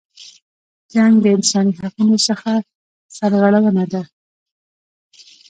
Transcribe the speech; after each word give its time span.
جنګ 0.93 1.13
د 1.21 1.25
انسانی 1.35 1.71
حقونو 1.79 2.17
څخه 2.27 2.51
سرغړونه 3.15 3.83
ده. 3.93 4.01